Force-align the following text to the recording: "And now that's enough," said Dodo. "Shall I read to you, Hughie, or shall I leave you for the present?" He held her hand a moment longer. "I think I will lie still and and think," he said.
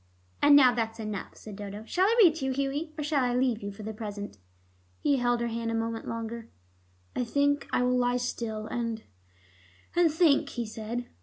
"And 0.41 0.55
now 0.55 0.73
that's 0.73 0.99
enough," 0.99 1.35
said 1.37 1.55
Dodo. 1.55 1.83
"Shall 1.85 2.07
I 2.07 2.19
read 2.23 2.33
to 2.37 2.45
you, 2.45 2.51
Hughie, 2.53 2.91
or 2.97 3.03
shall 3.03 3.23
I 3.23 3.35
leave 3.35 3.61
you 3.61 3.71
for 3.71 3.83
the 3.83 3.93
present?" 3.93 4.39
He 4.99 5.17
held 5.17 5.41
her 5.41 5.47
hand 5.49 5.69
a 5.69 5.75
moment 5.75 6.07
longer. 6.07 6.49
"I 7.15 7.23
think 7.23 7.67
I 7.71 7.83
will 7.83 7.97
lie 7.99 8.17
still 8.17 8.65
and 8.65 9.03
and 9.95 10.11
think," 10.11 10.49
he 10.49 10.65
said. 10.65 11.05